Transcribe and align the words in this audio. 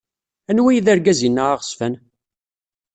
Anwa 0.49 0.69
ay 0.71 0.79
d 0.85 0.87
argaz-inna 0.93 1.43
aɣezfan? 1.51 1.93